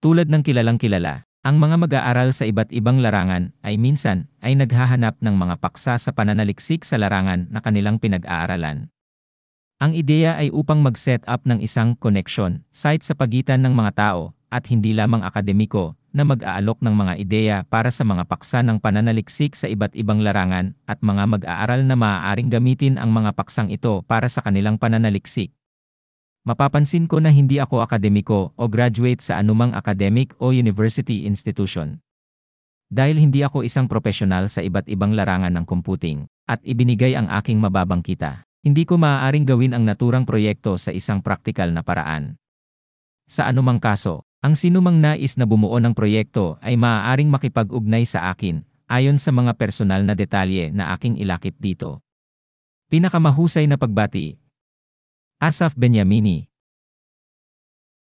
[0.00, 5.20] Tulad ng kilalang kilala, ang mga mag-aaral sa iba't ibang larangan ay minsan ay naghahanap
[5.20, 8.88] ng mga paksa sa pananaliksik sa larangan na kanilang pinag-aaralan.
[9.76, 14.32] Ang ideya ay upang mag-set up ng isang connection site sa pagitan ng mga tao
[14.48, 19.52] at hindi lamang akademiko na mag-aalok ng mga ideya para sa mga paksa ng pananaliksik
[19.52, 24.32] sa iba't ibang larangan at mga mag-aaral na maaaring gamitin ang mga paksang ito para
[24.32, 25.52] sa kanilang pananaliksik.
[26.40, 32.00] Mapapansin ko na hindi ako akademiko o graduate sa anumang academic o university institution.
[32.88, 37.60] Dahil hindi ako isang profesional sa iba't ibang larangan ng computing, at ibinigay ang aking
[37.60, 42.40] mababang kita, hindi ko maaaring gawin ang naturang proyekto sa isang praktikal na paraan.
[43.28, 48.64] Sa anumang kaso, ang sinumang nais na bumuo ng proyekto ay maaaring makipag-ugnay sa akin,
[48.88, 52.00] ayon sa mga personal na detalye na aking ilakip dito.
[52.88, 54.40] Pinakamahusay na pagbati,
[55.40, 56.49] Asaf Benyamini,